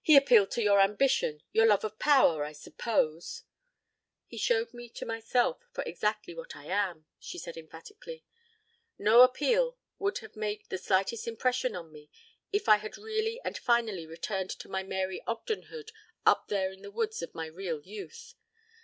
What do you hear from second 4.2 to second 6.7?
"He showed me to myself for exactly what I